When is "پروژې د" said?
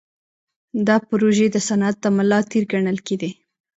1.09-1.57